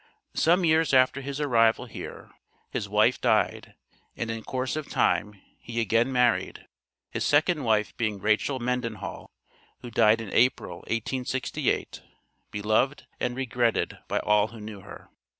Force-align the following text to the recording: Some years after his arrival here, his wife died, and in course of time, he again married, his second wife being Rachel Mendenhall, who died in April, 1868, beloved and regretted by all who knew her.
Some 0.33 0.65
years 0.65 0.95
after 0.95 1.21
his 1.21 1.39
arrival 1.39 1.85
here, 1.85 2.31
his 2.71 2.89
wife 2.89 3.21
died, 3.21 3.75
and 4.17 4.31
in 4.31 4.41
course 4.43 4.75
of 4.75 4.89
time, 4.89 5.39
he 5.59 5.79
again 5.79 6.11
married, 6.11 6.65
his 7.11 7.23
second 7.23 7.63
wife 7.65 7.95
being 7.97 8.17
Rachel 8.17 8.57
Mendenhall, 8.57 9.29
who 9.81 9.91
died 9.91 10.19
in 10.19 10.33
April, 10.33 10.77
1868, 10.87 12.01
beloved 12.49 13.05
and 13.19 13.35
regretted 13.35 13.99
by 14.07 14.17
all 14.17 14.47
who 14.47 14.59
knew 14.59 14.79
her. 14.81 15.11